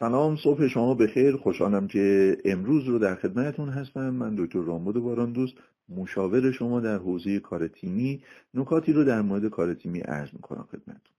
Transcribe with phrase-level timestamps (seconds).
[0.00, 1.36] سلام صبح شما بخیر.
[1.36, 4.10] خوشحالم که امروز رو در خدمتتون هستم.
[4.10, 5.54] من دکتر رامبد باران دوست
[5.88, 8.22] مشاور شما در حوزه کار تیمی.
[8.54, 11.14] نکاتی رو در مورد کار تیمی عرض می‌کنم خدمتتون.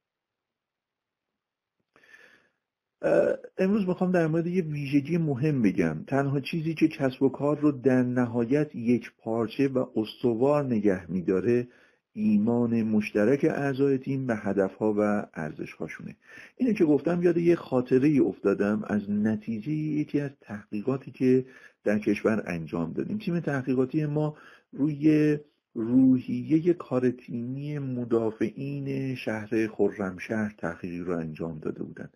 [3.57, 6.04] امروز می‌خوام در مورد یه ویژگی مهم بگم.
[6.07, 11.68] تنها چیزی که کسب و کار رو در نهایت یک پارچه و استوار نگه میداره
[12.14, 16.16] ایمان مشترک اعضای تیم به هدفها و ارزشهاشونه.
[16.58, 21.45] اینه که گفتم یاد یه خاطره ای افتادم از نتیجه یکی از تحقیقاتی که
[21.84, 23.17] در کشور انجام دادیم.
[23.17, 24.38] تیم تحقیقاتی ما
[24.72, 25.38] روی
[25.73, 32.09] روحیه کار تیمی مدافعین شهر خرمشهر تحقیقی رو انجام داده بودن.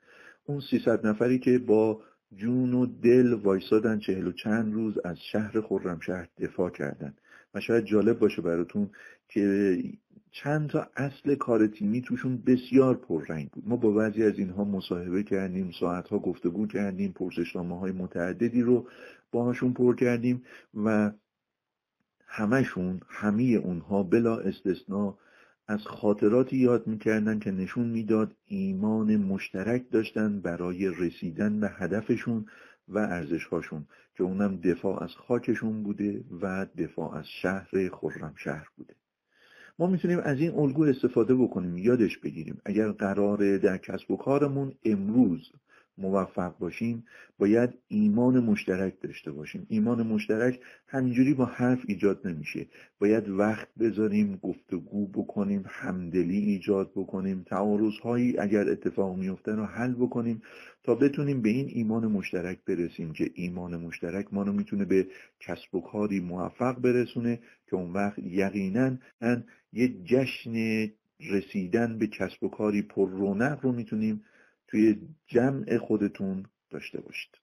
[0.46, 2.02] اون 300 نفری که با
[2.38, 7.14] جون و دل وایسادن چهل و چند روز از شهر خرمشهر دفاع کردن.
[7.54, 8.90] و شاید جالب باشه براتون
[9.30, 9.78] که
[10.32, 13.68] چند تا اصل کار تیمی توشون بسیار پررنگ بود.
[13.68, 18.88] ما با بعضی از اینها مصاحبه کردیم ساعتها گفتگو کردیم پرسشنامه های متعددی رو
[19.32, 20.44] باهاشون پر کردیم
[20.86, 21.12] و
[22.28, 25.18] همشون همه اونها بلا استثنا
[25.68, 32.46] از خاطراتی یاد می‌کردن که نشون می‌داد ایمان مشترک داشتن برای رسیدن به هدفشون
[32.88, 33.86] و ارزشهاشون
[34.18, 37.70] که اونم دفاع از خاکشون بوده و دفاع از شهر
[38.36, 38.96] شهر بوده.
[39.80, 42.62] ما می‌تونیم از این الگو استفاده بکنیم یادش بگیریم.
[42.66, 45.52] اگر قراره در کسب و کارمون امروز
[45.98, 47.06] موفق باشیم
[47.40, 49.66] باید ایمان مشترک داشته باشیم.
[49.70, 52.68] ایمان مشترک همینجوری با حرف ایجاد نمیشه.
[53.00, 60.42] باید وقت بذاریم گفتگو بکنیم همدلی ایجاد بکنیم تعارضهایی اگر اتفاق میفته رو حل بکنیم
[60.84, 65.08] تا بتونیم به این ایمان مشترک برسیم که ایمان مشترک ما رو می‌تونه به
[65.40, 68.98] کسب و کاری موفق برسونه که اون وقت یقینا
[69.74, 70.88] یه جشن
[71.20, 74.24] رسیدن به کسب و کاری پر رونق رو می‌تونیم
[74.74, 77.43] توی جمع خودتون داشته باشید.